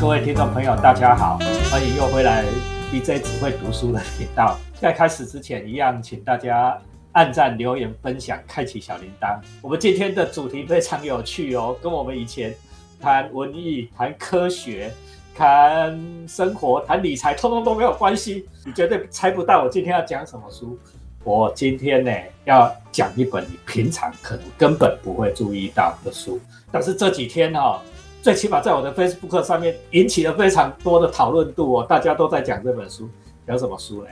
[0.00, 1.38] 各位听众朋友，大家好，
[1.70, 2.42] 欢迎又回来
[2.90, 4.58] DJ 只会读书的频道。
[4.80, 6.80] 在开始之前，一样请大家
[7.12, 9.38] 按赞、留言、分享、开启小铃铛。
[9.60, 12.54] 我们今天的主题非常有趣哦，跟我们以前
[12.98, 14.90] 谈文艺、谈科学、
[15.34, 15.94] 谈
[16.26, 18.48] 生活、谈理财，通通都没有关系。
[18.64, 20.78] 你绝对猜不到我今天要讲什么书。
[21.24, 22.10] 我今天呢
[22.46, 26.40] 要讲一本你平常可能根本不会注意到的书，
[26.72, 27.82] 但是这几天哈，
[28.22, 33.08] 最起码在我的 Facebook 上面引起了非常多的讨论度哦，大家都在讲这本书，
[33.46, 34.10] 讲什么书嘞？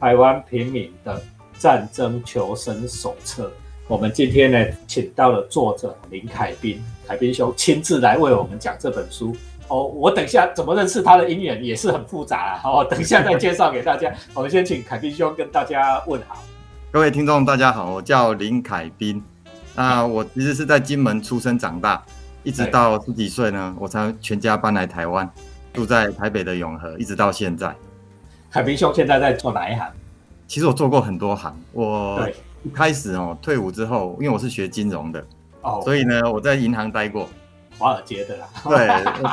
[0.00, 1.20] 台湾平民的
[1.58, 3.52] 战争求生手册。
[3.86, 9.36] 我们今天呢请到了作者林凯斌，凯斌兄亲自来为我们讲这本书。
[9.68, 12.58] 哦，我等一下怎么认识他的姻缘也是很复杂啊。
[12.62, 14.10] 好，等一下再介绍给大家。
[14.32, 16.42] 我们先请凯斌兄跟大家问好。
[16.90, 19.22] 各位听众，大家好，我叫林凯斌。
[19.76, 22.02] 那我其实是在金门出生长大，
[22.42, 25.30] 一直到十几岁呢，我才全家搬来台湾，
[25.72, 27.74] 住在台北的永和，一直到现在。
[28.48, 29.86] 海平兄现在在做哪一行？
[30.46, 31.54] 其实我做过很多行。
[31.72, 32.28] 我
[32.62, 35.24] 一开始哦，退伍之后，因为我是学金融的，
[35.62, 37.28] 哦，所以呢，我在银行待过，
[37.78, 38.48] 华尔街的啦。
[38.64, 38.88] 对，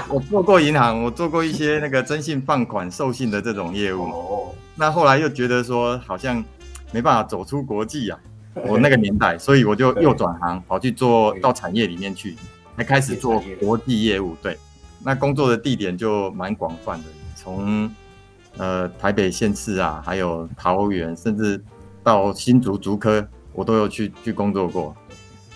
[0.09, 4.03] 我我做过银行，我做过一些那个征信放款、授信的这种业务。
[4.03, 6.43] 哦，那后来又觉得说，好像。
[6.93, 8.17] 没办法走出国际啊，
[8.65, 12.33] 我那个年代， 所以我就又转行跑去做到产业里面去，
[12.77, 14.37] 才开始做国际业务。
[14.41, 14.57] 对，
[15.03, 17.91] 那工作的地点就蛮广泛的，从
[18.57, 21.61] 呃台北县市啊，还有桃园，甚至
[22.03, 24.95] 到新竹竹科，我都有去去工作过。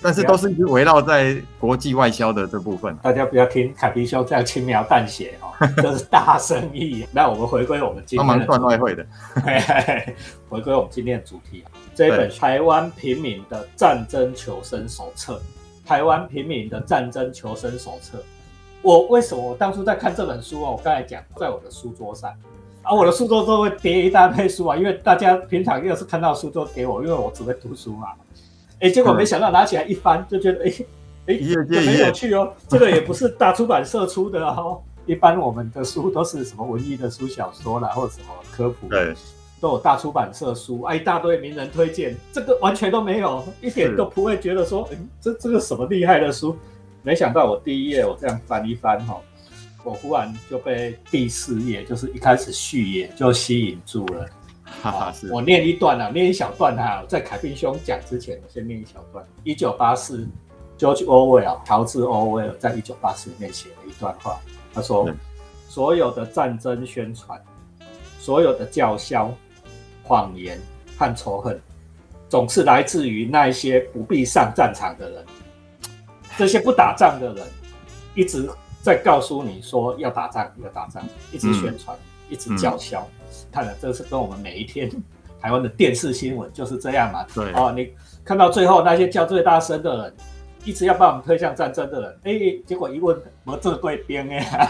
[0.03, 2.97] 但是都是围绕在国际外销的这部分。
[3.03, 7.05] 大家不要听凯皮兄这样轻描淡写哦，这是大生意。
[7.11, 9.05] 那我们回归我们今天帮忙赚外汇的，
[10.49, 11.63] 回归我们今天的主题，
[11.93, 15.35] 这一本《台湾平民的战争求生手册》。
[15.91, 18.17] 台湾平民的战争求生手册。
[18.81, 20.71] 我为什么我当初在看这本书哦？
[20.71, 22.31] 我刚才讲在我的书桌上，
[22.81, 28.07] 啊，我的书桌都会叠一大堆书啊，因为大家平常又是看到书桌给我，因为我只会读书嘛。
[28.79, 30.73] 哎，结果没想到拿起来一翻，就觉得哎
[31.25, 31.37] 哎，
[31.67, 32.53] 很有趣哦。
[32.69, 34.81] 这个也不是大出版社出的哦。
[35.05, 39.13] 一般我们的书都是什么文艺的书、小说啦，或者什么科普，对，
[39.61, 42.17] 都有大出版社书，啊，一大堆名人推荐。
[42.33, 46.57] 这个完全都没有，一点都不会觉得说，嗯，这这个什么厉害的书。
[47.03, 49.21] 没想到我第一页我这样翻一翻哈，
[49.83, 54.25] 我忽然就被第四页，就是一开始序页就吸引住了。
[54.63, 59.23] 哈哈，是我念一段啊，念一小段哈，在凯宾兄讲之前，我先念一小段。
[59.43, 60.27] 一九八四
[60.77, 64.39] ，George Orwell，乔治·欧威尔在一九八四里面写了一段话，
[64.73, 65.07] 他说
[65.67, 67.39] ：“所有的战争宣传，
[68.17, 69.33] 所有的叫嚣、
[70.11, 70.59] 谎言
[70.97, 71.57] 和仇恨，
[72.27, 75.25] 总是来自于那一些不必上战场的人。
[76.37, 77.47] 这些不打仗的人，
[78.13, 78.49] 一直
[78.81, 81.01] 在告诉你说要打仗，要打仗，
[81.31, 81.97] 一直宣传，
[82.29, 83.07] 一直叫嚣。”
[83.53, 84.91] 看了，这是跟我们每一天
[85.39, 87.25] 台湾的电视新闻就是这样嘛？
[87.33, 87.89] 对哦，你
[88.25, 90.13] 看到最后那些叫最大声的人，
[90.63, 94.69] 一直要把我们推向战争的人，哎，结果一问，我这对兵哎，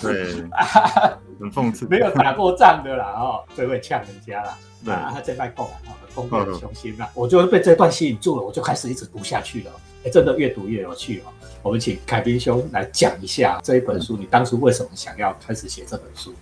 [0.00, 0.34] 对，
[1.38, 4.58] 很讽刺，没有打过仗的啦，哦，最会呛人家啦，
[4.92, 5.70] 啊，他在卖够了，
[6.14, 9.70] 攻略雄心啦，我就被这段吸引住了，我就开始一直读下去了，
[10.04, 11.30] 哎，真的越读越有趣哦。
[11.62, 16.32] 我们请凯宾兄来讲一下这一本书，你当初为什么想要开始写这本书？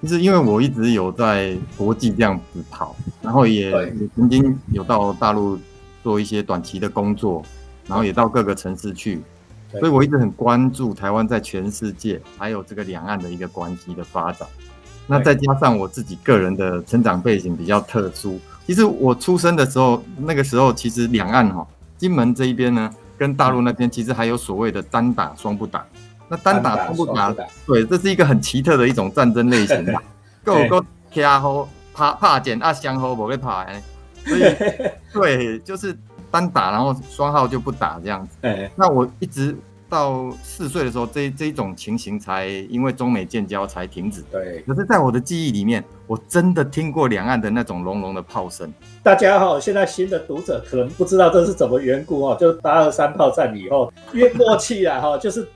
[0.00, 5.58] 其实因为我一直有在国际这样子跑，然后也也曾经有到大陆
[6.02, 7.42] 做一些短期的工作，
[7.86, 9.22] 然后也到各个城市去，
[9.70, 14.46] 所以我一直很关注台湾在全世界还有这个两岸的一个关系的发展。
[15.06, 21.66] 那再加上我自己个人的成长背景比较特殊，其实我出生的时候，那个时候其实两岸哈，
[21.98, 25.84] 金门这一边呢，跟大陆那边其实还有所谓的单打双不打。
[26.26, 27.34] 那单打双不打，
[27.66, 29.92] 对，这是一个很奇特的一种战争类型的，
[30.42, 30.82] 够够
[31.14, 33.82] 卡好怕怕减啊相好不会怕哎，
[34.24, 34.40] 所以
[35.12, 35.94] 对，就是
[36.34, 38.36] 单打，然后双号就不打这样子。
[38.74, 39.56] 那我一直
[39.88, 44.20] 到四岁的时候，这这一种情形才因为中美建交才停止。
[44.32, 48.72] 对，可是在我的记忆里面，我真的听过两岸的那种隆隆的炮声。
[49.02, 55.46] 大家好，现在新的读者可能不知道这是怎么缘故哦，就八二三炮战以后，因为过气了哈，就是。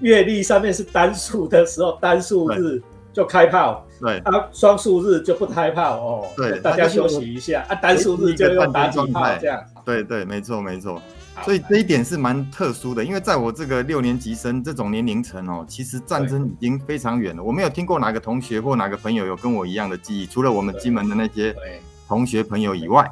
[0.00, 2.80] 月历上面是单数的时候，单数日
[3.12, 11.00] 就开炮，对，啊，双数日就不开炮哦，对，大家休息一下啊，单数日就用打几炮这样，对对，没错没错，
[11.44, 21.56] 所以这一点是蛮特殊的，因为在我这个六年级生这种年龄层哦，其实战争已经非常远了，我没有听过哪个同学或哪个朋友有跟我一样的记忆，除了我们金门的那些
[22.06, 23.10] 同学朋友以外。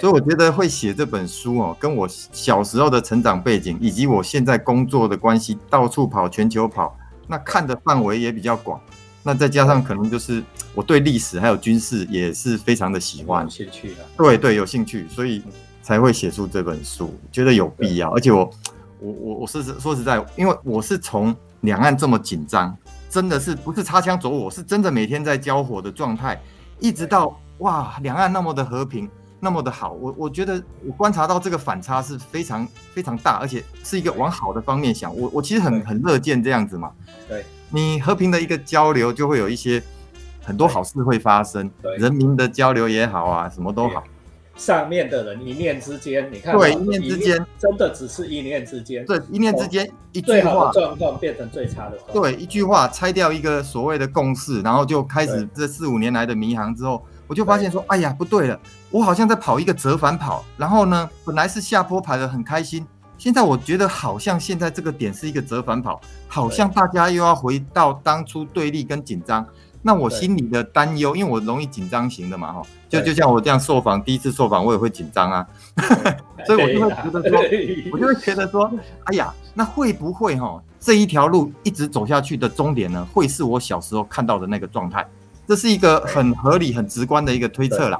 [0.00, 6.98] 所以我觉得会写这本书哦，跟我小时候的成长背景，以及我现在工作的关系，到处跑、全球跑，
[7.28, 8.80] 那看的范围也比较广，
[9.22, 10.42] 那再加上可能就是
[10.74, 15.40] 我对历史还有军事也是非常的喜欢，有兴趣啊，对对，有兴趣，所以
[15.86, 18.10] 才会写出这本书，觉得有必要。
[18.10, 18.50] 而且我
[18.98, 22.76] 我我我是说实在，因为我是从两岸这么紧张，
[23.08, 26.42] 真的是不是擦枪走火，是真的每天在交火的状态，
[26.80, 29.08] 一直到哇，两岸那么的和平。
[29.38, 35.16] 那么的好，我我觉得我观察到这个反差是非常非常大，而且是一个往好的方面想。
[35.16, 36.90] 我我其实很很乐见这样子嘛。
[37.28, 39.80] 对，你和平的一个交流，就会有一些
[40.42, 41.70] 很多好事会发生。
[41.80, 44.02] 对，人民的交流也好啊，什么都好。
[44.56, 49.04] 上面的人一念之间，你看，对，一念之间，真的只是一念之间。
[49.04, 51.98] 对，一念之间，一句话，状况变成最差的。
[52.12, 57.04] 对，一句话拆掉一个所谓的共识，然后就开始这四五年来的迷航之后。
[57.28, 58.56] 我就发现说，哎呀，不对了，
[58.88, 60.44] 我好像在跑一个折返跑。
[60.56, 62.86] 然后呢，本来是下坡排的很开心，
[63.18, 69.44] 现在我觉得好像现在这个点是一个折返跑，好像大家又要回到当初对立跟紧张。
[69.86, 75.46] 那我心里的担忧，因为我容易紧张型的嘛，哈，就就像我这样受访，第一次受访我也会紧张啊，
[76.44, 77.38] 所以我就会觉得说，
[77.92, 78.68] 我就会觉得说，
[79.04, 85.06] 哎呀，那会不会哈这一条路一直走下去的终点呢，会是我小时候看到的那个状态？
[85.46, 87.96] 这是一个很合理、很直观的一个推测啦。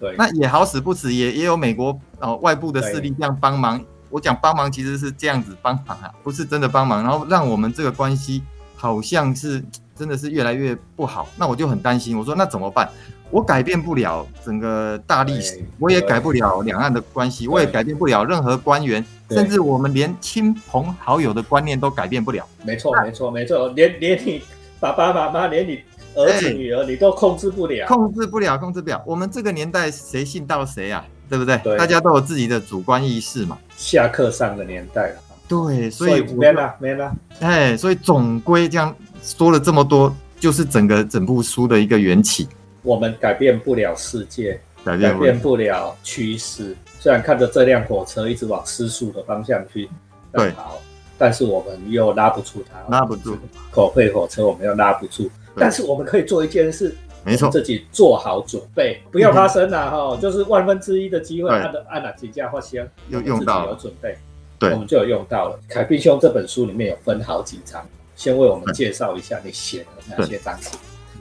[0.00, 3.80] 对，那也好死不死，也也有美国呃外部的势力这样帮忙。
[4.10, 8.42] 我讲帮忙其实是这样子帮忙啊，不是真的帮忙，然后让我们这个关系
[8.74, 9.64] 好像是
[9.98, 11.28] 真的是越来越不好。
[11.36, 12.88] 那我就很担心，我说那怎么办？
[13.30, 22.46] 我改变不了整个大历史，我也改不了两岸的关系，我也改变不了任何官员，甚至我们连亲朋好友的观念都改变不了。
[22.64, 24.42] 没错，没错，没错，连连你
[24.80, 25.80] 爸爸妈妈，连你。
[26.14, 29.00] 儿子女儿你都控制不了，控制不了，控制不了。
[29.06, 31.04] 我们这个年代谁信到谁啊？
[31.28, 31.58] 对不对？
[31.76, 33.56] 大家都有自己的主观意识嘛。
[33.76, 35.16] 下课上的年代了。
[35.46, 37.12] 对，所以没了，没了。
[37.38, 38.92] 哎，所以总归这样
[39.22, 42.48] 说了这么多，就是整个整部书的一个缘起。
[42.82, 45.96] 我们改变不了世界，改变不了。
[46.02, 46.76] 趋势。
[47.00, 49.88] 虽然看着这辆火车一直往失速的方向去
[50.32, 50.80] 跑，
[51.16, 53.36] 但是我们又拉不住它，拉不住。
[53.70, 55.30] 口碑火车，我们又拉不住。
[55.56, 64.16] 但是我们可以做一件事，没错，自己做好准备，不要发生了哈，就是万分之一的机会，按的按了几架或先有用到，有准备，
[64.58, 65.58] 对，我们就有用到了。
[65.68, 67.84] 凯宾兄这本书里面有分好几章，
[68.18, 70.70] 先为我们介绍一下你写的哪些章节，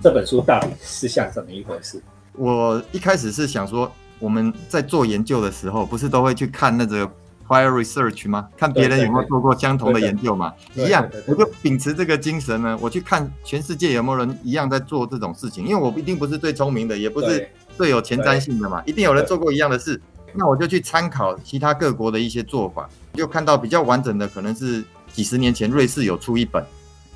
[0.01, 2.01] 这本书到底是像怎么一回事？
[2.33, 7.09] 我一开始是想说，我们在做研究的时候，不是都会去看那个。
[7.47, 8.49] Prior research 吗？
[8.57, 10.53] 看别人有没有做过相同的研究嘛？
[10.75, 15.65] 一样，我就秉持这个精神呢，我去看全世界有没有人一样在做这种事情。
[15.65, 19.97] 因为我一定不是最聪明的，也不是最有前瞻性的嘛，一定有人做过一样的事。
[20.33, 24.83] 那我就去参考其他各国的一些做法，就看到比较完整的，可能是
[25.13, 26.61] 几十年前瑞士有出一本，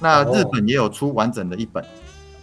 [0.01, 1.85] 那日本也有出完整的一本，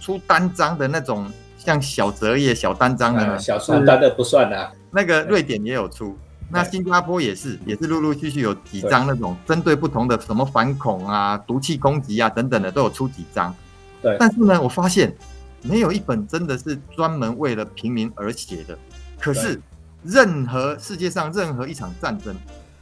[0.00, 3.38] 出单张的那种，像小折页、小单张的呢？
[3.38, 4.72] 小书单的不算啊。
[4.92, 6.16] 那个瑞典也有出。
[6.50, 13.54] 那新加坡也是，也是陆陆续续有几张那种针对不同的什么反恐啊、毒气攻击啊等等的，都有出几张。
[14.00, 15.14] 对，但是呢，我发现
[15.60, 18.78] 没有一本真的是专门为了平民而写的。
[19.20, 19.60] 可是，
[20.02, 22.34] 任何世界上任何一场战争，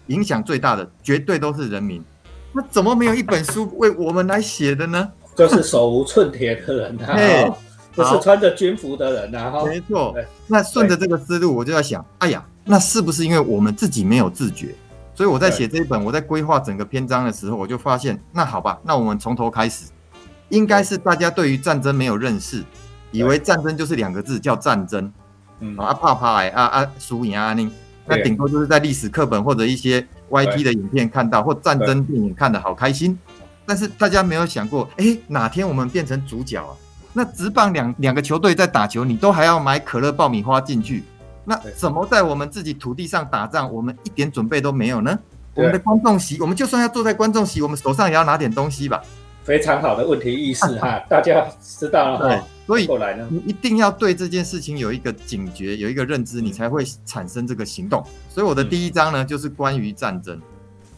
[0.09, 2.05] 影响最大的绝对都是人民。
[2.53, 5.13] 那怎么没有一本书为我们来写的呢？
[5.35, 7.57] 就是手无寸铁的人啊，
[7.95, 9.65] 不是穿着军服的人啊。
[9.65, 10.15] 没错。
[10.47, 12.45] 那顺着这个思路，我就在想，哎呀。
[12.69, 14.75] 那是不是因为我们自己没有自觉？
[15.15, 19.85] 所以我在写这一本，我在规划整个篇章的时候，我就发现，那好吧，那我们从头开始，
[20.49, 22.65] 应该是大家对于战争没有认识，
[23.13, 25.13] 以为战争就是两个字叫战争，
[25.77, 27.71] 啊怕怕哎啊啊输赢啊那，
[28.05, 33.19] 那顶多就是在历史课本或者一些 YT 的影片看到，或战争电影看的好开心，
[33.65, 36.75] 但是大家没有想过，哎，哪天我们变成主角啊？
[37.13, 41.03] 那直棒两两个球队在打球，你都还要买可乐爆米花进去。
[41.45, 45.19] 那怎么在我们自己土地上打仗，我们一点准备都没有呢？
[45.55, 49.03] 我们的观众席，我们就算要坐在观众席，我们手上也要拿点东西吧。
[49.47, 52.47] 非常好的问题意识 哈，大家知道了哈。
[52.67, 58.05] 所以后来呢，你一定要对这件事情有一个警觉，有一个认知，你才会产生这个行动。
[58.29, 60.39] 所以我的第一章呢，就是关于战争，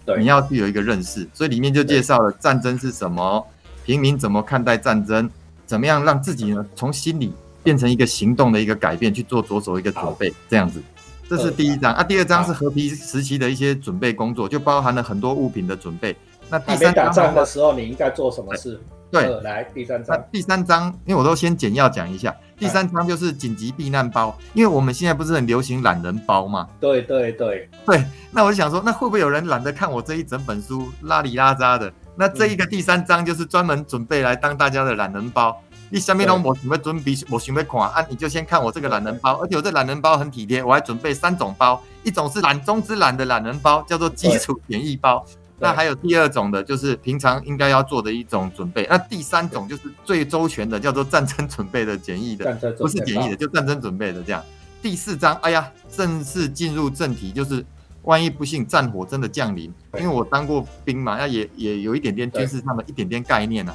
[0.07, 1.29] 对，你要去有一个认识。
[1.35, 3.47] 所以里面就介绍了战争是什么，
[3.85, 5.29] 平民怎么看待战争，
[5.67, 7.33] 怎么样让自己呢从心里。
[7.61, 10.81] 变成一个行动的一个改变，去做着手一个准备，这样子，
[11.29, 12.03] 这是第一章啊。
[12.03, 16.17] 第二章是和平时期的一些准备工作，就包含了很多物品的准备。
[16.51, 18.81] 那第三打仗的时候，你应该做什么事？
[19.11, 20.23] 对，来第三章。
[20.31, 22.35] 第三章，因为我都先简要讲一下。
[22.59, 26.69] 第三章就是紧急避难包，因为我们现在不是很流行懒人包嘛？
[26.79, 28.05] 对对对对。
[28.31, 31.91] 那我就想说，那会不会有人懒得看我这一整本书，拉里拉扎的？
[32.17, 35.57] 那这一个第三章就是专门准备来当大家的懒人包。
[35.91, 45.25] 你下面都我准备准备，我准备看啊，你就先看我这个懒人包，而且我这懒人包很体贴，我还准备三种包，一种是懒中之懒的懒人包，叫做基础简易包。
[45.61, 48.87] 那还有第二种的，就是平常应该要做的一种准备。
[48.89, 54.41] 那第三种就是最周全的，叫做战争准备的简易的，不是简易的，就战争准备的这样。
[54.81, 57.65] 第四章，哎呀，正式进入正题，就是
[58.03, 59.65] 万一不幸战火真的降临，
[59.99, 63.75] 因为我当过兵嘛，那也也有一点点军事上的一点点概念呐，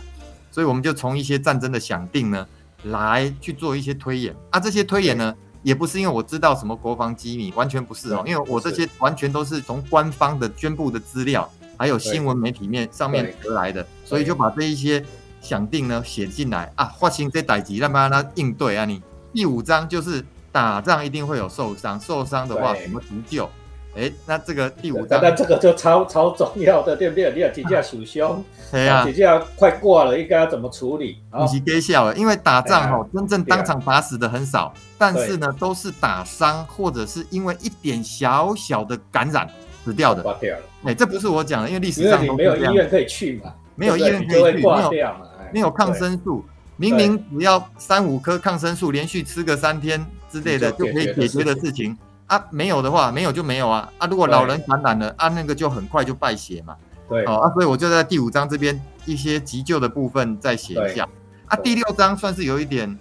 [0.49, 2.47] 所以我们就从一些战争的想定呢，
[2.83, 4.57] 来去做一些推演啊。
[4.57, 11.51] 这些推演呢，也不是因为我知道什么国防机密，完全不是哦，因为我这些完全都是从官方的宣布的资料。
[11.83, 15.03] 还有新闻媒体面上面得来的，所以就把这一些
[15.41, 18.85] 想定呢写进来啊，发行这代级，让他他应对啊。
[18.85, 19.01] 你
[19.33, 23.49] 第五章就是打仗一定会有受伤，受伤的话怎么急救？
[23.97, 27.29] 哎，那这个第五章，那这个就超超重要的，对不对？
[27.33, 31.17] 你要直接受伤， 对啊，直接快挂了，应该要怎么处理？
[31.37, 39.45] 你是给笑了，因为打仗哈，真正当场打死的很少，但是呢，都是打伤或者是因为一点小小的感染。
[39.83, 40.63] 死掉的，挂掉了。
[40.85, 44.91] 哎，这不是我讲的，因为历史上都没有医院可以去嘛，没有医院可以去，没有
[45.53, 46.43] 没有抗生素，
[46.77, 51.97] 明明只要三五颗抗生素，连续吃个三天之类的就可以解决的事情
[52.27, 54.07] 啊，没有的话，没有就没有啊啊！
[54.07, 56.75] 如果老人感染了啊，那个就很快就败血嘛。
[57.09, 61.07] 对，哦啊，所以我就在第五章这边一些急救的部分再写一下
[61.47, 61.55] 啊。
[61.57, 62.97] 第六章算是有一点。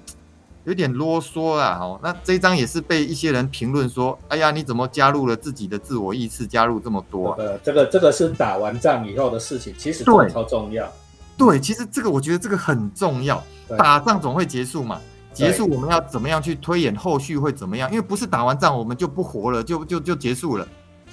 [0.65, 7.33] 有点啰嗦啦，哦，那这一章也是被一些人评论说，哎呀，你怎么加入了自己的自我意识，加入这么多？
[7.33, 10.91] 呃，这个这个是打完仗以后的事情，其实对超重要。
[11.37, 13.43] 对，其实这个我觉得这个很重要。
[13.77, 15.01] 打仗总会结束嘛，
[15.33, 17.91] 结束我们要怎么样去推演后续会怎么样？
[17.91, 20.69] 因为不是打完仗我们就不活了，就就就结束了。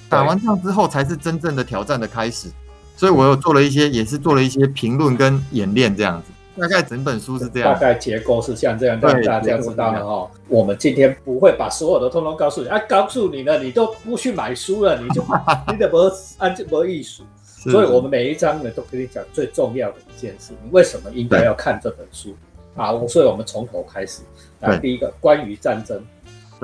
[0.08, 2.48] 打完仗之后才是真正的挑战的开始。
[2.96, 6.30] 所以我有做了一些，也是做了一些评论跟演练这样子。
[6.58, 10.30] 大概整本书是这样，大概结构是像这样，让大家知道了哈。
[10.48, 15.22] 我们今天不会把所有的通通告诉你，啊，告诉你了，你都不去买书了，你就
[15.72, 17.22] 你怎么按这么艺术？
[17.44, 22.34] 所以我们每一章呢，都跟你讲最重要的一件事，你为什么应该要看这本书
[22.74, 22.90] 啊？
[23.08, 24.22] 所以我们从头开始。
[24.60, 26.02] 来，第一个关于战争，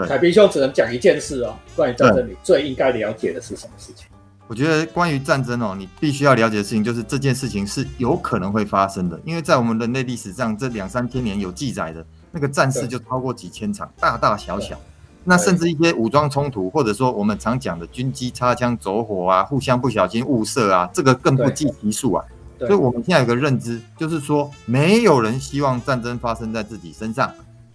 [0.08, 1.54] 凯宾兄只能讲一件事哦。
[1.74, 4.06] 关于战争，你最应该了解的是什么事情？
[4.48, 14.78] 我觉得关于战争哦，你必须要了解的事情就是这件事情是有可能会发生的，因为在我们人类历史上这两三千年有记载的那个战事就超过几千场，大大小小，
[15.24, 22.24] 那甚至一些武装冲突，或者说我们常讲的军机擦枪走火啊，互相不小心误射啊，这个更不计其数啊。
[22.60, 27.32] 所以我们现在有个认知，就是说没有人希望战争发生在自己身上，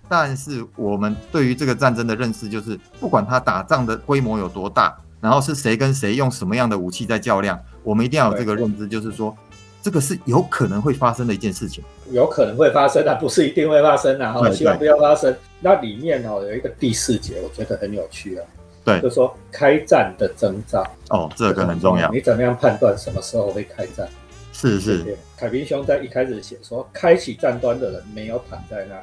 [0.08, 4.96] 但是我们对于这个战争的认识就是，不管他打仗的规模有多大。
[5.22, 7.58] 然后是谁跟谁用什么样的武器在较量？
[7.84, 9.36] 我们一定要有这个认知，就是说，
[9.82, 11.84] 这个是有可能会发生的一件事情。
[12.10, 14.34] 有可能会发生，但不是一定会发生啊！
[14.34, 15.34] 哈，希望不要发生。
[15.60, 18.46] 那里面哦有一个第四节，我觉得很有趣啊。
[18.84, 20.84] 对，就说开战的征兆。
[21.10, 22.12] 哦，这个很重要。
[22.12, 24.10] 你怎么样判断什么时候会开战？
[24.52, 25.18] 是是。
[25.38, 28.96] 凯宾兄在一开始写说，开启战端的人没有躺在那，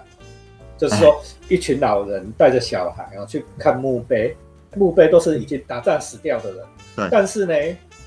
[0.76, 4.36] 就是说一群老人带着小孩啊去看墓碑。
[4.76, 6.64] 墓碑都是已经打仗死掉的人，
[6.96, 7.08] 对。
[7.10, 7.54] 但是呢，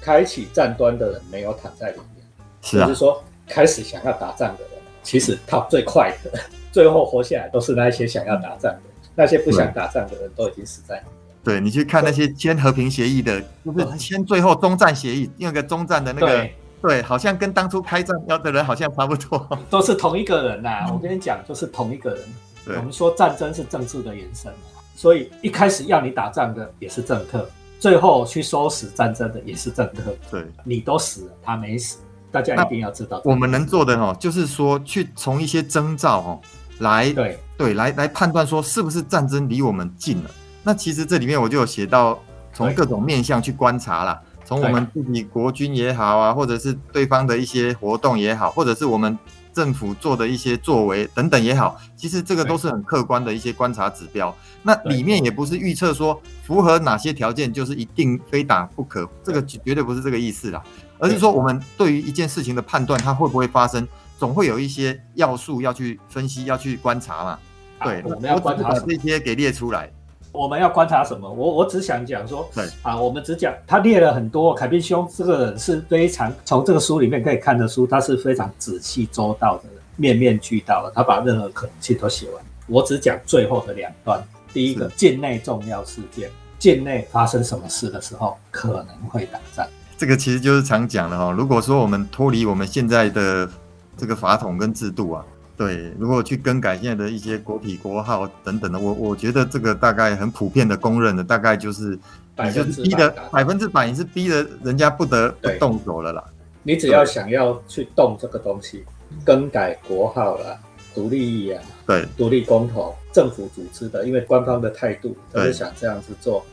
[0.01, 2.25] 开启战端的人没有躺在里面，
[2.61, 2.87] 是啊。
[2.87, 4.71] 就是说，开始想要打仗的人，
[5.03, 6.31] 其实他最快的，
[6.71, 8.81] 最后活下来都是那些想要打仗的，
[9.15, 11.13] 那些不想打仗的人都已经死在里面。
[11.43, 16.47] 对你去看那些签和平协议的，就是签最后中战协议，那个中战的那个，
[16.83, 20.87] 对，好像跟当初开战要的人好像差不多，都是同一个人呐。
[20.93, 22.23] 我跟你讲，就是同一个人。
[22.67, 24.53] 我们说战争是政治的延伸。
[25.01, 30.15] 所以一开始要你打仗的也是政客，最后去收拾战争的也是政客。
[30.29, 31.97] 对，你都死了，他没死，
[32.31, 33.19] 大家一定要知道。
[33.25, 36.39] 我们能做的哦，就是说去从一些征兆哦
[36.81, 40.29] 来对对来来判断说是不是战争离我们近了。
[40.61, 42.19] 那其实这里面我就有写到，
[42.53, 49.17] 从各种面向去观察啦，从我们自己国军也好啊，或者是对方的一些活动也好，或者是我们。
[49.53, 54.35] 政府做的一些作为等等也好，其实这个都是很客观的一些观察指标。
[54.63, 60.63] 那里面也不是预测说符合哪些条件就是一定非打不可，这个绝对不是这个意思啦，
[60.99, 67.39] 而是说我们对于一件事情的判断，它会不会发生，总会有一些要素要去分析、要去观察嘛。
[67.83, 69.91] 对，我们要观察这些给列出来。
[70.31, 71.29] 我们要观察什么？
[71.29, 74.53] 我我只想讲说，对啊，我们只讲他列了很多。
[74.53, 80.91] 凯宾兄这个人是非常从这个书里面可以看得出，他是非常仔细周到的人，面面俱到的。
[80.95, 82.43] 他把任何可能性都写完。
[82.67, 84.23] 我只讲最后的两段。
[84.53, 89.65] 第一个，境内重要事件，境内发生什么事的时候可能会打仗。
[89.97, 91.31] 这个其实就是常讲的哈。
[91.31, 93.49] 如果说我们脱离我们现在的
[93.95, 95.25] 这个法统跟制度啊，
[95.61, 101.95] 对，如果去更改现在的一些国体国号等等的，我我觉得这个大概很普遍的公认的，大概就是
[102.43, 106.23] 你就是逼的百分之百，你是逼的人家不得不动手了啦。
[106.63, 108.83] 你只要想要去动这个东西，
[109.23, 110.57] 更改国号了，
[110.95, 116.43] 独立啊，对，独立公投，政府组织的，因为官方的态度都是想这样子做，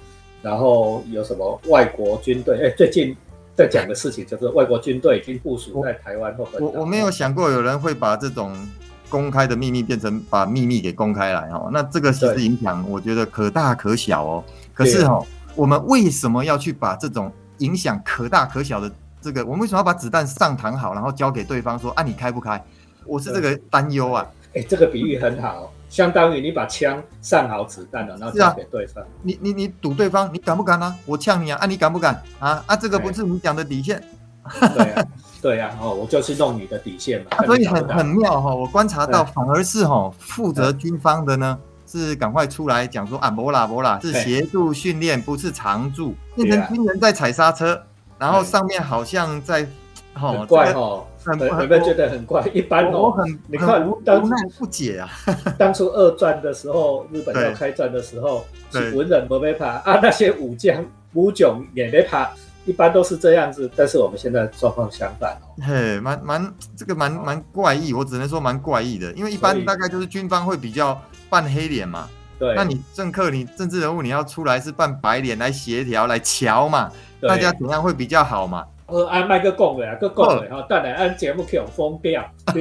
[0.43, 2.61] 然后有什么外国军队？
[2.63, 3.17] 哎，最近。
[3.57, 8.57] 在讲的事情就是外国军队已经部署在台湾或我我没有想过有人会把这种
[9.09, 14.45] 公开的秘密变成把秘密给公开来哈，那这个其实影响我觉得可大可小哦。
[14.73, 15.21] 可是哈，
[15.55, 22.63] 我们为什么要去把这种影响可大可小的这个，我们为什么要把子弹上膛好，然后交给对方说啊你开不开？
[23.07, 24.27] 我是这个担忧啊。
[24.55, 25.73] 哎，这个比喻很好。
[25.89, 29.03] 相当于你把枪上好子弹了，然后交给对方。
[29.23, 30.95] 你你你赌对方，你敢不敢啊？
[31.07, 31.57] 我呛你啊！
[31.63, 32.63] 啊，你敢不敢啊？
[32.67, 34.03] 啊，这个不是你讲的底线。
[34.75, 35.07] 对呀，
[35.43, 37.45] 对呀，哦，我就是弄你的底线嘛。
[37.45, 47.83] 所以很很妙哈，我观察到反而是哈，负责军方的呢是赶快出来讲说啊，摩拉摩拉是协助训练，不是常驻，变成军人在踩刹车，
[48.19, 49.67] 然后上面好像在。
[50.15, 52.45] 很怪哦，很有没有觉得很怪？
[52.53, 53.15] 一般哦，
[53.47, 55.09] 你看当初不解啊。
[55.57, 62.31] 当初二战的时候，日本要开战的时候，是文人不被怕啊，那些武将武将也没怕，
[62.69, 63.71] 一般都是这样子。
[63.75, 72.09] 但是我们现在状况相反哦，嘿，蛮蛮这个蛮蛮怪异，我只能说蛮怪异的，因为一般大概就是军方会比较扮黑脸嘛。
[72.39, 78.65] 对，那你政客、你政治人物，你要出来是扮白脸来协调、来瞧嘛，大家怎样会比较好嘛？
[78.87, 82.25] 呃，按麦克讲的啊，个讲的哈，等下按节目去用封掉，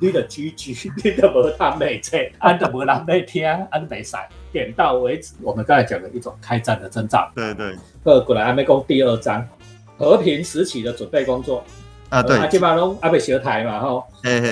[0.00, 4.16] 你的你的句句，你的无他没错，按的无人没听，按没使，
[4.52, 5.34] 点到为止。
[5.40, 7.30] 我们刚才讲的一种开战的征兆。
[7.34, 7.76] 对对。
[8.02, 9.46] 呃，过来还没讲第二章，
[9.96, 11.64] 和平时期的准备工作。
[12.10, 14.04] 啊，对，阿基巴龙阿贝学台嘛，哈，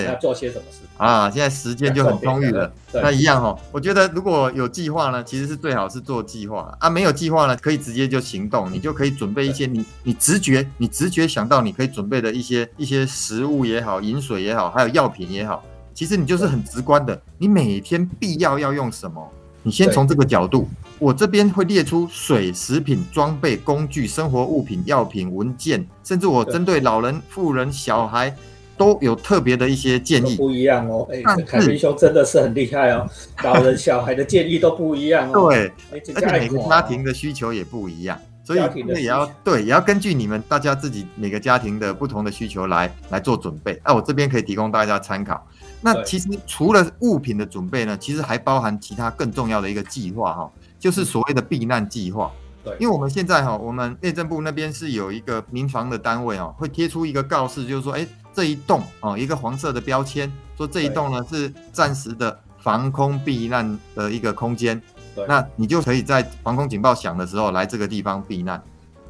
[0.06, 1.30] 要做些什么事啊？
[1.30, 3.56] 现在时间就很充裕了，那一样哈。
[3.70, 6.90] 我觉得如果有计划呢，其实是最好是做计划啊。
[6.90, 15.62] 没有计划呢，可以直接就行动，你就可以准备一些你你直觉你直觉想到你可以准备的一些一些食物也好，饮水也好，还有药品也好，
[15.94, 19.24] 其实你就是很直观的，你每天必要要用什么。
[19.64, 20.68] 你先从这个角度，
[21.02, 28.32] 我这边会列出水、食品、装备、工具、生活物品、药品、文件，甚至我针对老人、妇人、小孩
[28.76, 30.36] 都有特别的一些建议。
[30.36, 33.04] 不一样哦，哎，凯明兄真的是很厉害哦，
[33.42, 35.50] 老人、小孩的建议都不一样哦。
[35.50, 43.76] 对，而且每个家庭的需求也不一样，所以那也要对，也要根据你们大家自己每个家庭的不同的需求来来做准备。
[43.84, 45.44] 那我这边可以提供大家参考。
[45.82, 52.30] 那其实除了物品的准备呢，其实还包含其他更重要的一个计划哈，就是所谓的避难计划。
[52.64, 64.80] 对，因为我们现在哈，我们内政部那边是有一个民防的单位哦，会贴出一个告示，就是说，哎，这一栋哦，一个黄色的标签，说这一栋呢是暂时的防空避难的一个空间。
[65.16, 68.62] 对，那你就可以在防空警报响的时候来这个地方避难。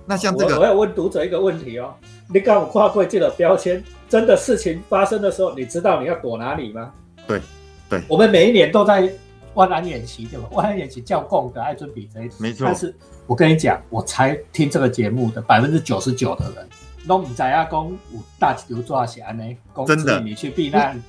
[0.07, 1.95] 那像这个，我要问读者一个问题哦，
[2.33, 6.93] 你刚我跨过这个标签，真的事情发生的时候，你知道你要躲哪里吗？
[7.27, 7.41] 对，
[7.89, 9.11] 对，我们每一年都在
[9.55, 10.47] 万安演习，对吧？
[10.53, 12.65] 万安演习叫共的爱尊比这一没错。
[12.67, 12.95] 但是
[13.27, 16.69] 我跟你讲，我才听这个节目的百分之九十九的人，
[17.07, 19.45] 都唔知阿公有大流抓起安呢，
[19.87, 21.01] 真的，你去避难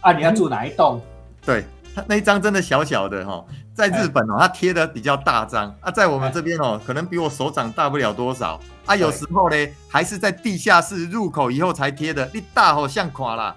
[0.00, 0.12] 啊？
[0.12, 1.00] 你要住哪一栋？
[1.44, 1.64] 对。
[2.06, 3.44] 那一张真的小小的哈，
[3.78, 8.96] 在日本哦，它贴的比较大张啊，在我们这边哦，可能比我手掌大不了多少啊。
[8.96, 9.56] 有时候呢，
[9.88, 13.54] 还是在地下室入口以后才贴的，你大好像垮了。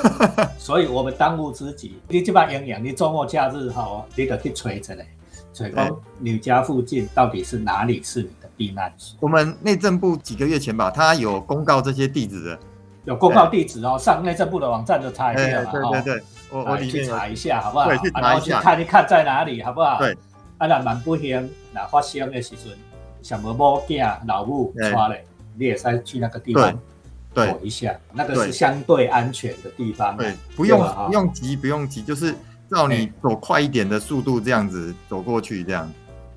[0.56, 5.06] 所以，我们当务之急，你这把营养，你周末假日哈，你得去吹着嘞，
[5.52, 9.18] 吹光你家附近到底是哪里是你的避难所？
[9.20, 12.58] 我们内政部几个月前吧，他有公告这些地址的，
[13.04, 16.22] 有公告地址哦，上内政部的网站就查一下嘛，对对对。
[16.50, 17.86] 我我去查一下好不好？
[17.86, 19.98] 对，去查一下，看一看在哪里好不好？
[19.98, 20.16] 对，
[20.58, 22.76] 啊，那蛮不幸，那发生的时阵，
[23.22, 25.24] 像某某囝老母抓嘞，
[25.56, 26.78] 你也是去那个地方
[27.32, 30.16] 躲一下，那个是相对安全的地方。
[30.16, 32.34] 对，不用不用急，不用急，就是
[32.70, 35.90] 照你走快一点的速度这样子走过去，这样。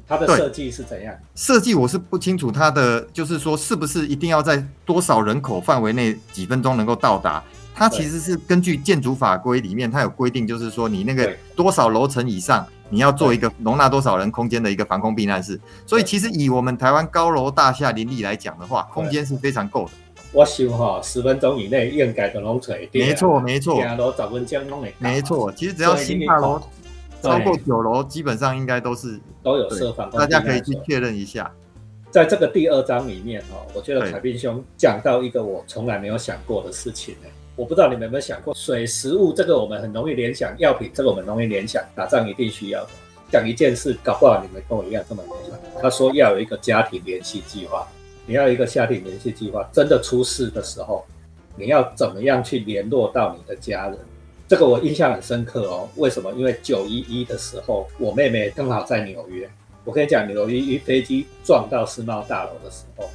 [0.06, 1.16] 它的设计是怎样？
[1.34, 7.42] 设计我是不清楚，它的就是说是不是一定要在多少人口范围内几分钟能够到达？
[7.76, 15.60] 它其实是根据建筑法规里面，它有规定，就是说你那个多少楼层以上，你要做一个容纳多少人空间的一个防空避难室。
[15.86, 19.92] 所以其实以我们台湾高楼大厦林立来讲的话，空间是非常够的。
[20.32, 22.76] 我想哈，十分钟以内应该都能做。
[22.92, 23.76] 没错没错。
[23.76, 26.62] 顶楼十分钟弄没错，其实只要新大楼
[27.22, 30.10] 超过九楼，基本上应该都是都有设防。
[30.12, 31.52] 大家可以去确认一下。
[32.10, 37.28] 在这个第二章里面哦，我觉得凯宾兄讲到一个我从来没有想过的事情呢。
[37.56, 42.90] 我不知道你们有没有想过，水、食物这个我们很容易联想，药品这个我们容易联想，打仗一定需要的。
[43.32, 45.82] 讲一件事，搞不好你们跟我一样这么联想。
[45.82, 47.88] 他说要有一个家庭联系计划，
[48.26, 51.06] 你要一个家庭联系计划，真的出事的时候，
[51.56, 53.98] 你要怎么样去联络到你的家人？
[54.48, 55.88] 这个我印象很深刻哦。
[55.96, 56.32] 为什么？
[56.34, 59.50] 因为九一一的时候，我妹妹刚好在纽约。
[59.84, 63.10] 我跟你讲，纽约一飞机撞到世贸大楼的时候，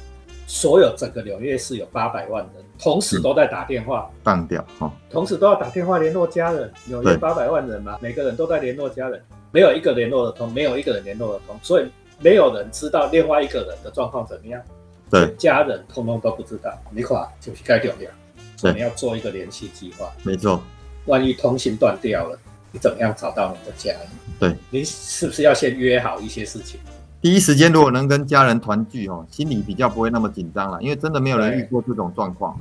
[0.47, 6.71] 所有整个纽约市有八百万人，同时都在打电话，断掉哈，同时都要打电话联络家人。
[6.87, 11.85] 有约八百万人嘛，每个人都在联络家人，没有一个联络得通，没有一个人联络得通，所以
[12.19, 14.61] 没有人知道另外一个人的状况怎么样。
[15.09, 16.71] 对，家人通通都不知道。
[16.91, 18.09] 你看，就是该重要，
[18.55, 20.09] 所以你要做一个联系计划。
[20.23, 20.63] 没错，
[21.05, 22.39] 万一通信断掉了。
[22.71, 24.07] 你怎么样找到你的家人？
[24.39, 26.79] 对，你是不是要先约好一些事情？
[27.21, 32.57] 第一时间如果能跟家人团聚哦，心里比较不会那么紧张了，因为真的没有人遇过这种状况。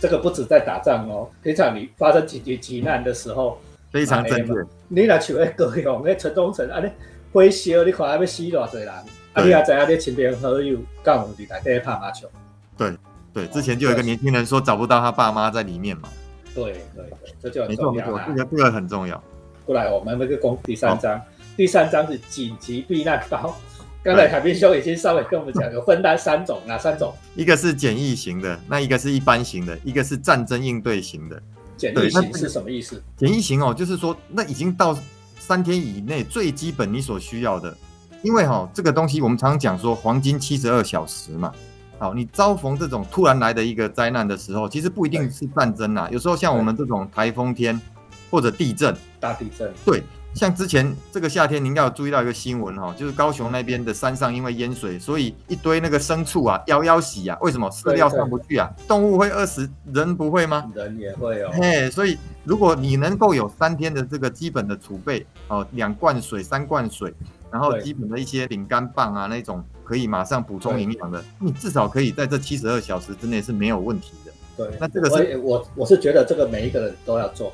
[0.00, 3.58] 这个不止在打仗哦，平常你发生紧急急难的时候，
[3.90, 4.52] 非常正确。
[4.86, 6.88] 你那像那高雄那陈东城啊，你
[7.32, 12.30] 火烧你看还要死偌多人，啊，你也知影你亲朋好友干部伫内底拍麻将。
[12.76, 12.96] 对
[13.32, 16.08] 对，之前就有一个年轻人说找不到他爸妈在里面嘛。
[16.54, 19.20] 对对对，这就很重要啊，这个这个很重要。
[19.66, 21.20] 过来，我们那个公第三章，
[21.56, 23.56] 第三章是紧急避难包。
[24.04, 27.12] 刚才海斌兄已经稍微跟我们讲，有分担三种，哪三种？
[27.34, 31.42] 一个是简易型的，那一个是一般型的，一个是战争应对型的。
[31.76, 33.02] 简易型是什么意思？
[33.16, 34.96] 简易型哦，就是说那已经到
[35.38, 37.76] 三天以内最基本你所需要的，
[38.22, 41.52] 因为哈这个东西我们常常讲说黄金七十二小时嘛。
[41.98, 47.80] 好，你遭逢这种突然来的一个灾难的时候，其实不一定是战争啦，有时候像我们这种台风天。
[48.30, 50.02] 或者地震，大地震，对，
[50.38, 58.70] 像之前这个夏天，您要注意到一个新闻哈，就是高雄那边的山上因为淹水，所以一堆那个牲畜啊，夭夭喜啊，为什么饲料上不去啊？
[58.86, 60.70] 动物会饿死，人不会吗？
[60.74, 61.50] 人也会哦。
[61.52, 67.12] 嘿，所以如果你能够有三天的这个基本的储备，哦，两罐水、三罐水，
[67.50, 74.32] 然后基本的一些饼干棒啊那种可以马上补充营养的，你至少可以在这七十二小时之内是没有问题的。
[74.56, 77.52] 对，那这个是我我是觉得这个每一个人都要做。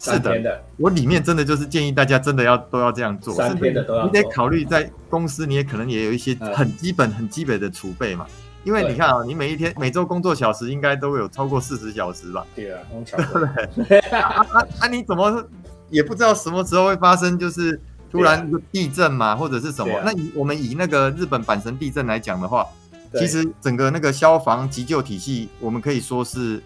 [0.00, 3.34] 是的，我里面真的就是建议大家真的要都要这样做。
[3.34, 4.06] 三天的都要。
[4.06, 8.26] 你得考虑在公司，你也可能也有一些很基本、很基本的储备嘛。
[8.64, 12.46] 因为你看啊，你每一天每周工作小时应该都有超过四十小时吧？
[12.54, 13.98] 对啊，对不对？
[14.10, 14.44] 啊
[14.80, 14.86] 啊！
[14.86, 15.46] 你怎么
[15.90, 17.78] 也不知道什么时候会发生，就是
[18.10, 20.00] 突然地震嘛，或者是什么？
[20.04, 22.66] 那以我们以那个日本阪神地震来讲的话，
[23.14, 26.62] 其实整个那个消防急救体系，我们可以说是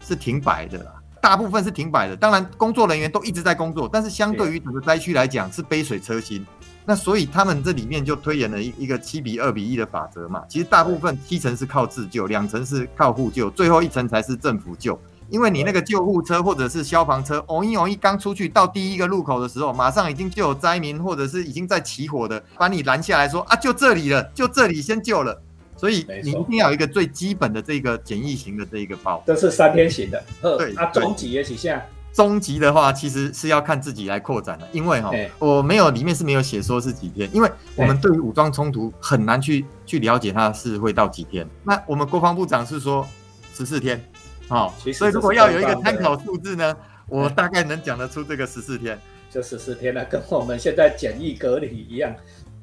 [0.00, 0.92] 是停摆的啦。
[1.20, 6.46] 大部分是停摆的，当然工作人员都一直在工作，但是相对于整个灾区来讲是杯水车薪。
[6.88, 10.44] 那所以他们这里面就推演了一一个七比二比一的法则嘛。
[10.48, 14.96] 其实大部分七成是靠自救，两成是靠互救，最后一层才是政府救。
[15.28, 25.42] 因为你那个救护车或者是消防车，哦一哦一刚出去到第一个路口的时候，马上已经就有灾民或者是已经在起火的，把你拦下来说啊，就这里了，就这里先救了。
[25.76, 30.24] 所以你一定要有一个最基本的这个简易型的这一个包，这是三天型的。
[30.40, 41.46] 对，啊，中级也许现在中级的话，其实是要看自己来扩展的，因为哈，我没有里面是没有写说是几天，因为我们对于武装冲突很难去去了解它是会到几天。
[41.62, 43.06] 那我们国防部长是说
[43.54, 44.02] 十四天，
[44.48, 46.74] 好，所以如果要有一个参考数字呢，
[47.06, 48.98] 我大概能讲得出这个十四天，
[49.30, 52.14] 就十四天了，跟我们现在简易隔离一样，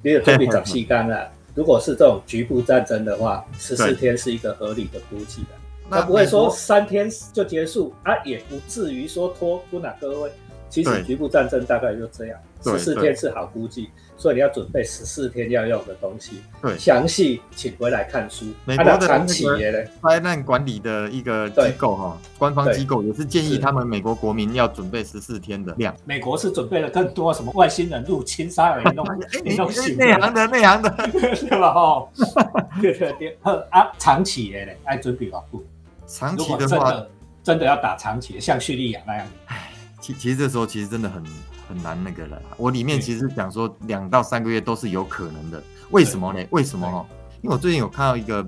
[0.01, 1.31] 没有特别找细干了。
[1.55, 5.49] 如果是这种局部战争的话，十四天是一个合理的估计的，
[5.89, 10.31] 那不会说三天就结束啊，也不至于说拖不哪各位。
[10.69, 13.89] 其实局部战争大概就这样，十四天是好估计。
[14.15, 18.45] 所以你要准备十四天要用的东西，对，详细请回来看书。
[18.63, 25.93] 美国的长企业呢，灾难管理的一个机构哈，官方机构也是建议他们美国国民要准备十四天的量。
[26.05, 29.05] 美国是准备了更多什么外星人入侵、杀人弄、
[29.57, 31.73] 弄醒内行的内行的， 对吧？
[31.73, 32.07] 哈，
[32.81, 33.37] 对对对，
[33.71, 35.63] 啊，长企业呢，爱准备保护。
[36.07, 37.05] 长期的话，
[37.43, 39.27] 真的要打长期，像叙利亚那样。
[39.47, 41.23] 唉，其其实这时候其实真的很。
[41.67, 46.45] 很难那个了，我里面其实讲说两到三个月都是有可能的，为什么呢？
[46.51, 47.05] 为什么哈？
[47.41, 48.45] 因为我最近有看到一个，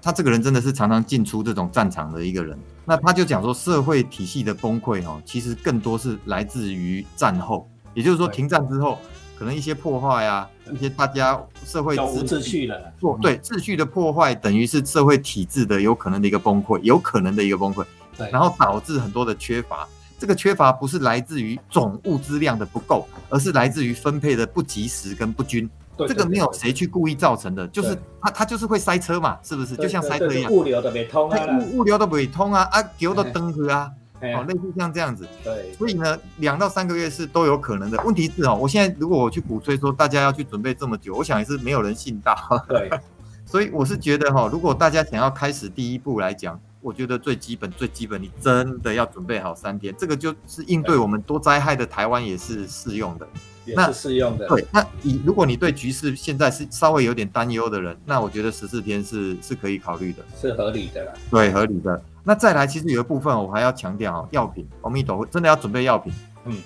[0.00, 8.98] 他这个人真的是常常进出这种战场的一个人，那他就讲说社会体系的崩溃哈，其实更多是来自于战后，也就是说停战之后，
[9.38, 17.84] 可能一些破坏啊，一些大家社会秩序了，对秩序的破坏，等于是社会体制的有可能的一个崩溃，有可能的一个崩溃，
[18.16, 19.88] 对，然后导致很多的缺乏。
[20.22, 25.68] 这个缺乏不是来自于总物资量的不够，而是来自于分配的不及时跟不均。
[26.06, 29.74] 这个没有谁去故意造成的，就是它它就是会塞车嘛，是不是？
[29.74, 35.26] 就像塞车一样，物流的没通啊，物物流都没通啊，啊，桥都登去啊，哦，类似像这样子。
[35.42, 38.00] 对，所以呢，两到三个月是都有可能的。
[38.04, 42.36] 问题是哦，我现在如果我去鼓吹说大家要去准备这么久，我想也是没有人信到。
[42.68, 42.88] 对，
[43.44, 46.60] 所以我是觉得哈，如果大家想要开始第一步来讲。
[46.82, 53.28] 我觉得最基本、最基本，你真的要准备好三天，这个就是应对我们多灾害的台湾也是适用的，
[53.64, 54.48] 也是适用的。
[54.48, 61.12] 对，那你如果你对局势现在是稍微有点担忧的人，那我觉得十四天是是可以考虑的，是合理的啦。
[61.30, 62.02] 对，合理的。
[62.24, 66.12] 那再来，其实有一部分我还要强调哦，药品，我们一会真的要准备药品。
[66.46, 66.56] 嗯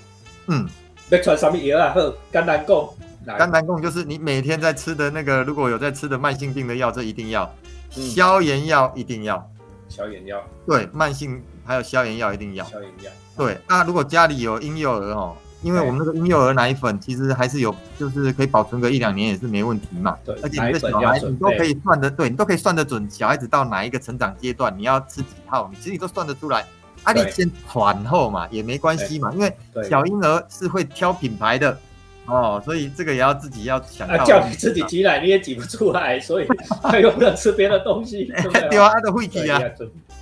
[0.46, 0.68] 嗯，
[1.11, 1.92] 要穿什么药啊？
[1.94, 2.00] 好，
[2.33, 2.88] 肝胆共，
[3.26, 7.50] 肝胆共就是你每天在吃的那个，如果有在吃的慢性病的药，这一定要，
[7.90, 9.46] 消炎药一定要。
[9.88, 12.64] 消炎药对，慢性还有消炎药一定要。
[12.64, 20.16] 消炎药对，那如果家里有婴幼儿哦，因为我们那个婴幼儿奶粉其实还是有，就是可以保存个一两年也是没问题嘛。
[20.25, 26.64] 对，而且你的小孩你都可以算得，对你都可以算得准，小孩子到哪一个成长阶段你要吃几套，你其实你都算得出来。
[27.03, 29.57] 啊，你先缓后嘛也没关系嘛，因为
[29.88, 31.79] 小婴儿是会挑品牌的。
[32.27, 34.07] 哦，所以这个也要自己要想。
[34.09, 36.47] 啊，叫你自己挤奶你也挤不出来， 所以
[36.83, 38.25] 还有人吃别的东西。
[38.71, 39.61] 对啊，他的会挤啊。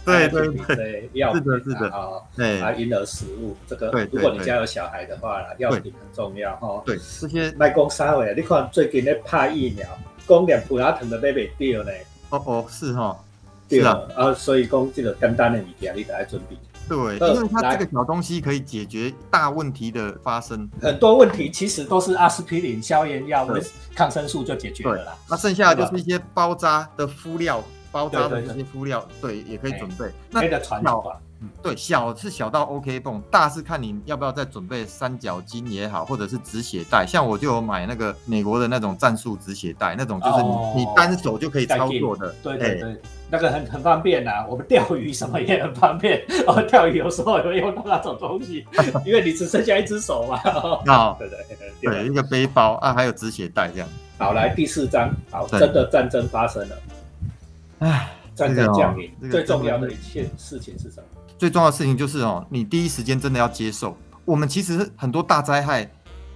[0.05, 2.21] 对对对，药品 是的，是的啊。
[2.37, 6.83] 对啊，婴儿食物这个，如果你家有小孩的话，药品很重要哈。
[6.85, 9.89] 对，这些卖公三位，你看最近咧拍疫苗，
[10.29, 11.91] 讲连普拉腾都买不掉呢。
[12.31, 13.17] 哦哦，是哈。
[13.67, 16.57] 对啊，啊，所以讲这个简单的物件，你得要准备。
[16.89, 20.69] 对，因为它这个小东西可以解决大问题的发生。
[20.81, 23.49] 很多问题其实都是阿司匹林、消炎药、
[23.95, 25.17] 抗生素就解决了啦。
[25.29, 27.63] 那剩下的就是一些包扎的敷料、
[27.95, 30.07] 包扎的这些敷料，对，也可以准备。
[30.29, 31.21] 那小，
[31.63, 37.07] 对，小是小到 OK 泵，大是看你要不要再准备三角巾也好，或者是止血带。
[37.07, 42.35] 像我就有买那个美国的那种战术止血带，那种就是你你单手就可以操作的。
[42.43, 43.01] 对对对。
[43.31, 46.21] 那个很很方便呐，我们钓鱼什么也很方便。
[46.47, 48.67] 哦，钓鱼有时候也会用到那种东西，
[49.07, 50.41] 因为你只剩下一只手嘛。
[50.87, 51.39] 哦，对对
[51.81, 53.89] 对，一个背包啊，还有止血带这样。
[54.19, 56.77] 好，来第四章，好，真的战争发生了。
[57.85, 61.21] 唉，战争降临，最重要的一件事情是什么？
[61.37, 63.95] 最重要的事情就是哦，你第一时间真的要接受。
[64.25, 65.87] 我们其实很多大灾害、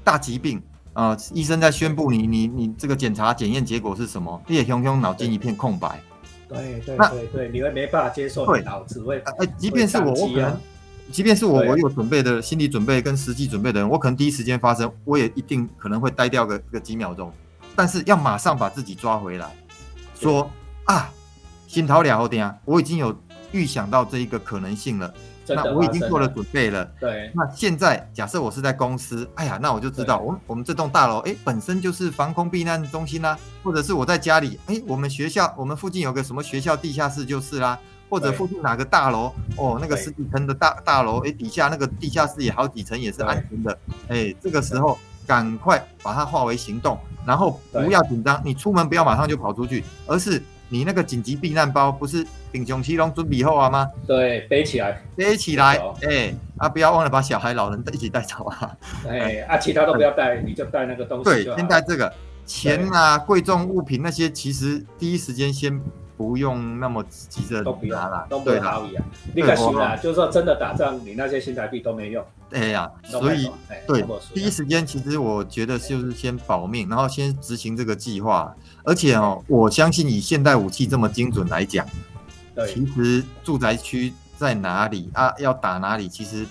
[0.05, 5.99] 大疾病啊，医生在宣布你你你这个检查检验结果是什么，你也汹汹脑筋一片空白。
[6.49, 10.61] 对对对对，你会没办法接受，脑子会哎，即便是我，我可能，
[11.11, 17.33] 即便是我，我有准备的心理准备跟实际准备的人，我可能第一时间发生，我也一定可能会呆掉个个几秒钟，
[17.75, 19.55] 但是要马上把自己抓回来，
[20.19, 20.51] 说
[20.85, 21.11] 啊，
[21.69, 23.15] 心头了后点，我已经有
[23.53, 25.13] 预想到这一个可能性了。
[25.51, 26.85] 那我已经做了准备了。
[26.99, 27.31] 对。
[27.35, 33.39] 那现在假设我是在公司，哎呀，那我就知道，我们我们这栋大楼，哎，本身就是防空避难中心啦。
[33.63, 37.79] 或者是我在家里，哎，我们学校，我们附近有个什么学校地下室就是啦。
[38.11, 43.79] 或者附近哪个大楼，哦，那个十几层的大大楼，哎，底下那个地下室也好几层也是安全的。
[44.09, 50.43] 哎，这个时候赶快把它化为行动，然后不要紧张，你出门不要马上就跑出去，而是。
[50.69, 53.89] 你那个紧急避难包不是顶雄七龙准备好啊吗？
[54.07, 58.77] 对，背起来，背起来，哎，啊，不要忘了把小孩、老人一起带走啊！
[59.09, 61.25] 哎，啊，其他都不要带，你就带那个东西。
[61.25, 62.13] 对，先带这个
[62.45, 65.81] 钱啊，贵重物品那些，其实第一时间先。
[66.19, 69.05] 不用那么急着拿了，都不好一样。
[69.37, 72.25] 你可行啊，就是说真的打仗，你那些新台币都没用。
[72.51, 73.49] 哎呀，所以
[73.87, 74.05] 对
[74.35, 78.53] 第一时间，其实我觉得就是先保命，然后先执行这个计划。
[78.89, 81.87] 而且哦，我相信以现代武器这么精准来讲，
[82.67, 86.47] 其实住宅区在哪里啊，要打哪里，其实。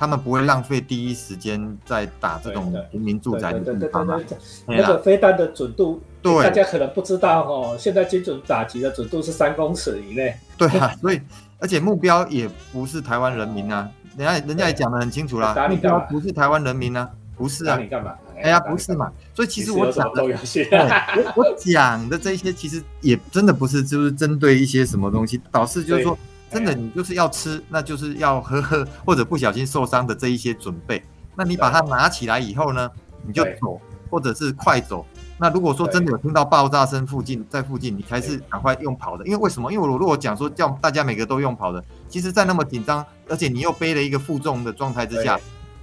[0.00, 4.18] 他们不会浪费第一时间在打这种平民住宅的地方嘛。
[4.66, 7.76] 那个飞弹的准度，对大家可能不知道哦。
[7.78, 10.34] 现在精准打击的准度是三公尺以内。
[10.56, 11.20] 对啊， 所以
[11.58, 17.06] 而且目标也不是台湾人民啊，人家人家也讲的很清楚啦，目标不是台湾人民啊，
[17.40, 17.78] 不是啊。
[17.78, 18.12] 你干嘛？
[18.42, 19.10] 哎呀，不是嘛。
[19.34, 20.22] 所以其实我讲的，
[21.16, 26.16] 我我讲的这些其实也真的不是就是针对一些什么东西，导致就是说。
[26.52, 31.00] 真的，你就是要吃，那就是要喝喝，或者不小心受伤的这一些准备。
[31.36, 32.90] 那你把它拿起来以后呢，
[33.24, 35.06] 你就走，或者是快走。
[35.38, 39.24] 那如果说真的有听到爆炸声附近，在附近，你还是赶快用跑的。
[39.26, 39.72] 因为为什么？
[39.72, 45.38] 因为我如果讲说叫大家每个都用跑的，其实，在那么紧张，而且你又背了一个负重的状态之下，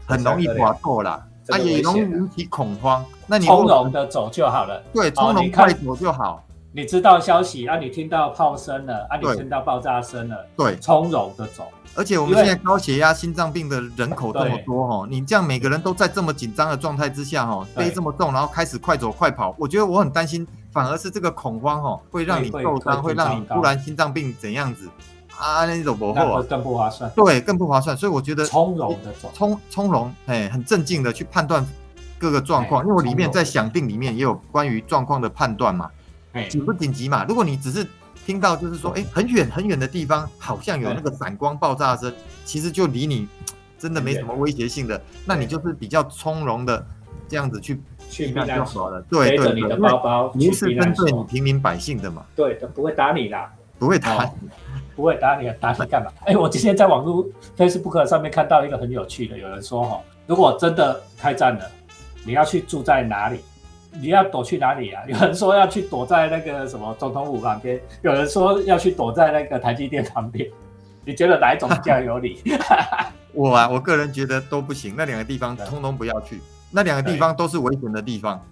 [0.06, 3.06] 很容易滑错啦，它也容易引起恐慌。
[3.26, 4.82] 那你从容的走就好了。
[4.94, 6.44] 对，从容快走就好。
[6.74, 11.64] 你知道消息啊，你听到炮声了啊，你听到爆炸声了，对，从容的走。
[11.96, 24.88] 而且我们现在高血压、心脏病的人口这么多哈，你这样每个人都在这么紧张的状态之下哈，背这么重，然后开始快走快跑，我觉得我很担心，反而是这个恐慌哈，会让你受伤，会让你突然心脏病怎样子
[25.40, 25.66] 啊？
[25.66, 27.96] 那种不会更不划算，对，更不划算。
[27.96, 31.66] 所以我觉得从容的走，从从容，哎，很镇静的去判断
[32.18, 35.90] 各个状况，因为我里面在想定里面也有关于状况的判断嘛，
[36.50, 37.26] 紧不紧急嘛？
[37.28, 37.86] 如果你只是
[38.26, 43.28] 听到就是说，哎，很远很远的地方好像有那个闪光爆炸声，其实就离你
[43.78, 46.86] 真的没什么威胁性的，那你就是比较从容的
[47.30, 48.90] 这样子去去避难所。
[48.90, 49.02] 了。
[49.10, 52.26] 对对对，你的包包，不是针对你平民百姓的嘛？
[52.36, 54.30] 对，不会打你啦，不会打，
[54.98, 56.12] 不会打你，打你干嘛？
[56.26, 57.24] 哎，我今天在网络
[57.56, 61.62] Facebook 上面看到一个很有趣的，有人说哈，如果真的开战了，
[62.26, 63.40] 你要去住在哪里？
[64.02, 65.04] 你要躲去哪里啊？
[65.08, 70.50] 有人说要去躲在那个什么总统府旁边，有人说要去躲在那个台积电旁边。
[71.06, 72.42] 你觉得哪一种比较有理？
[73.34, 78.44] 我啊，我个人觉得都不行，那两个地方通通不要去，那两个地方都是危险的地方。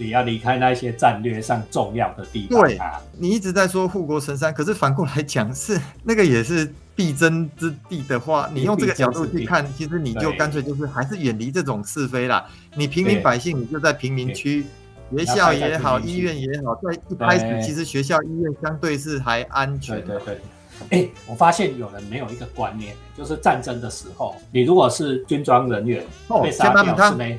[0.00, 2.58] 你要离开那些战略上重要的地方。
[2.60, 12.46] 对啊，你一直在说护国神山，可是反过来讲是那个也是必争之地的话，你用这个角度去看，其实你就干脆就是还是远离这种是非啦。
[12.74, 14.64] 你平民百姓，你就在平民区。
[15.10, 20.00] 学校也好，医院也好，在一开始其实学校、医院相对是还安全。
[20.06, 20.40] 对对对。
[20.90, 26.06] 哎，我发现有人没有一个观念，就是战争的时候，你如果是军装人员
[26.42, 27.36] 被杀掉是没？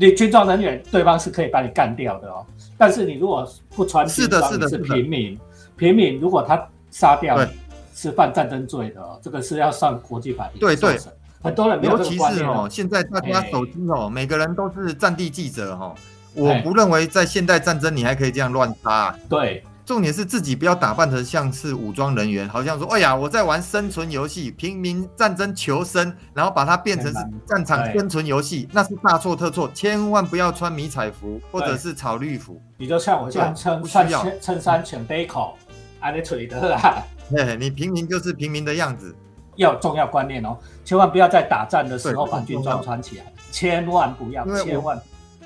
[0.00, 2.46] 你军装人员对方是可以把你干掉的哦。
[2.78, 5.38] 但是你如果不穿军装，你是平民，
[5.76, 7.50] 平民如果他杀掉你，
[7.94, 9.20] 是犯战争罪的哦。
[9.22, 10.58] 这个是要上国际法庭。
[10.58, 10.98] 对对。
[11.42, 15.94] 很多人没有尤其是哦，现在大家手机哦，每个人都是战地记者哈。
[16.34, 19.14] 我不认为在现代战争你还可以这样乱杀。
[19.28, 29.68] 对，重点是自己不要打扮成像是武装人员，好像说，哎呀，我在玩生存游戏，平民战争求生，然后把它变成是战场生存游戏，那是大错特错。
[29.74, 32.62] 千万不要穿迷彩服或者是草绿服。
[32.78, 35.58] 你就像我这样穿穿衬衫、全背口，
[35.98, 37.02] 安尼腿的啦。
[37.28, 39.12] 嘿，你平民就是平民的样子。
[39.56, 44.96] 要重要观念哦，千万不要在打战的时候把军装穿起来，千万不要，千万。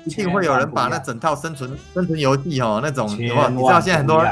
[0.05, 4.23] 一定会有人把那整套生存生存游戏哦，那种你知道现在很多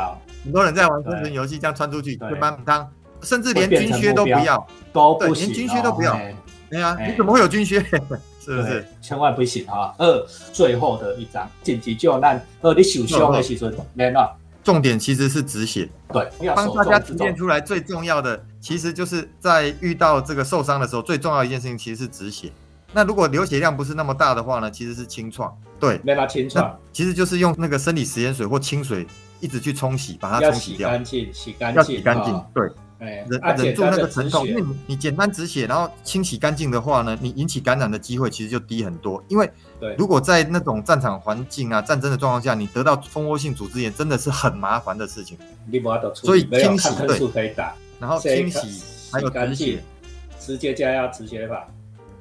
[0.43, 2.89] 很多人在玩生存游戏，这样穿出去就蛮当，
[3.21, 6.17] 甚至连军靴都不要，都不行，连军靴都不要。
[6.69, 7.79] 对啊，你怎么会有军靴？
[8.43, 8.85] 是不是？
[9.01, 9.93] 千万不行啊！
[9.97, 14.35] 二，最后的一张紧急救难，二你受伤的时阵，没了。
[14.63, 22.51] 重点其实是止血，对，帮大家体现出来最重要的，其实就是在遇到这个受伤的时候，最重要的一件事情其实是止血。
[22.93, 24.69] 那如果流血量不是那么大的话呢？
[24.69, 29.05] 其实是清创，对，没法清创，其实就是用那个生理食盐水或清水
[29.39, 39.21] 一直去冲洗，把它冲洗掉，干净，洗干净，要洗干净，对，哎，忍忍住那个疼痛，因为你你简单止血，然后清洗干净的话呢，你引起感染的机会其实就低很多。
[39.27, 39.49] 因为
[39.97, 45.37] 如果在那种战场环境啊、战争的状况下，你得到蜂窝性组织炎，真的是很麻烦的事情。
[46.13, 47.53] 所以清洗对，
[47.99, 49.83] 然后清洗还有止血，
[50.39, 51.67] 直接加压止血法。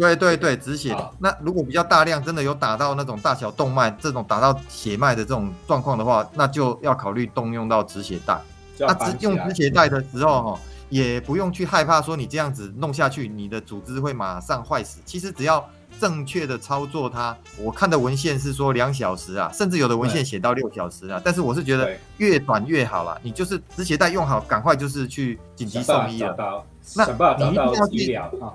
[0.02, 0.96] 对对对，止血。
[1.20, 8.36] 那如果比较大量，真的有打到那种大小动脉，这种打到血脉的这种状况的话，那就要考虑动用到止血带。
[8.80, 15.00] 那止用止血带的时候，哈，也不用去害怕说你这样子弄下去，你的组织会马上坏死。
[15.04, 15.64] 其实只要
[16.00, 21.22] 正确的操作它，我看的文献是说两小时啊，甚至有的文献写到六小时啊。
[21.24, 23.16] 但是我是觉得越短越好了。
[23.22, 26.64] 你就是止血带用好，赶快就是去紧急送医了。
[26.96, 27.06] 那
[27.38, 28.50] 你一定要医疗啊。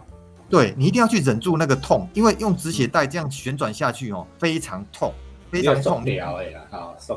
[0.50, 5.14] 对你一定要去忍住那个痛，因为用止血带这样旋转下去哦，非常痛，
[5.52, 6.04] 非常痛。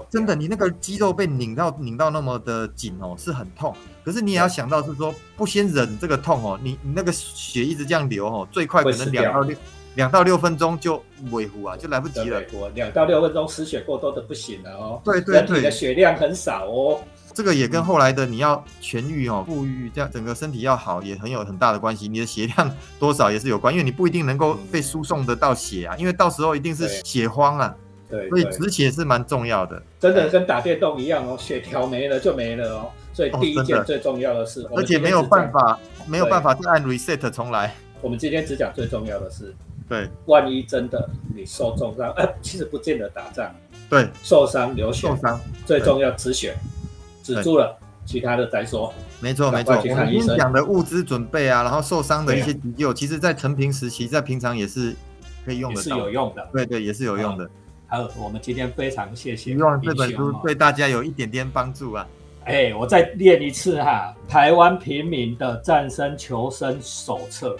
[0.09, 3.75] 真的，你那个肌肉被拧到拧到那么的紧哦，是很痛。
[4.05, 9.57] 可是你也要想到是说，不先忍这个痛哦，你你那个血一直这样流哦，最快可能两到六
[9.95, 12.40] 两到六分钟就萎乎啊，就来不及了。
[12.75, 15.03] 两到六分钟失血过多的不行了哦。
[15.05, 17.01] 对对对，你的血量很少哦。
[17.33, 22.09] 这个也跟后来的你要痊愈哦、富裕这样整个身体要好也很有很大的关系。
[22.09, 27.75] 你的血量多少也是有关，因为你不一定能够被输送得到血啊，因为到时候一定是血荒啊。
[28.09, 29.81] 对，所以止血是蛮重要的。
[30.01, 32.91] 真的跟打电动一样哦，血条没了就没了哦。
[33.12, 35.78] 所以第一件最重要的是，而且没有办法，
[36.09, 37.72] 没有办法再按 reset 重来。
[38.01, 39.55] 我们今天只讲最重要的是，
[39.89, 43.55] 对，万一真的你受重伤，哎，其实不见得打仗，
[43.89, 46.57] 对，受伤流血，受伤最重要止血。
[47.23, 48.93] 止住了，其他的再说。
[49.21, 54.95] 没错没错，我们今天讲的物资准备啊，然后受伤的一些急救，其实在成平时期，在平常也是
[55.45, 56.49] 可以用的，是有用的。
[56.53, 57.49] 对对，也是有用的。
[57.87, 59.53] 好，我们今天非常谢谢。
[59.53, 62.07] 希望这本书对大家有一点点帮助啊！
[62.45, 67.57] 哎，我再练一次哈，《台湾平民的战争求生手册》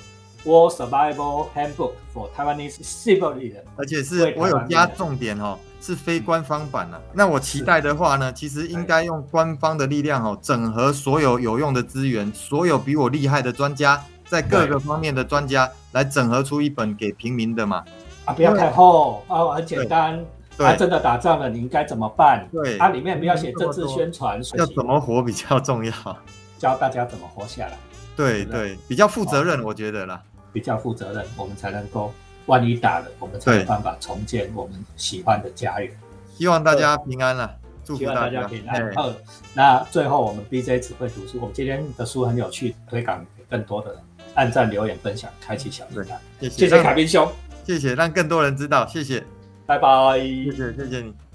[0.49, 7.01] （War Survival Handbook for Taiwanese Civilians），而且是我有加重点哦，是非官方版啊。
[7.13, 17.85] 那我期待的话呢，其实应该用官方的力量哦，整合所有有用的资源，所有比我厉害的专家，在各个方面的专家来整合出一本给平民的嘛。
[18.25, 20.25] 啊，不要太厚啊，很简单。
[20.59, 22.47] 他真的打仗了，你应该怎么办？
[22.53, 25.93] 对，它里面不要写政治宣传，要怎么活比较重要，
[26.59, 27.79] 教大家怎么活下来。
[28.15, 30.21] 对对，比较负责任，我觉得啦，
[30.53, 32.13] 比较负责任，我们才能够，
[32.51, 35.89] 万一打了，我们才有办法重建我们喜欢的家园。
[36.37, 38.83] 希望大家平安了，祝福大家平安。
[38.97, 39.15] 二，
[39.55, 44.01] 那最后我们 BJ 只会读书，我们今天的书很有趣，推广给更多的人，
[44.35, 46.49] 按赞、留言、分享，开启小铃铛。
[46.51, 47.31] 谢谢卡宾兄。
[47.65, 48.85] 谢谢，让更多人知道。
[48.89, 49.23] 谢谢，
[49.65, 50.19] 拜拜。
[50.19, 51.30] 谢谢，谢谢你。